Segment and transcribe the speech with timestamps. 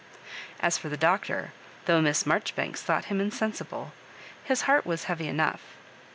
[0.61, 1.53] As for the Doctor,
[1.85, 3.93] though Miss Marjoribanks thought him insensible,
[4.43, 5.77] his heart was heavy enough.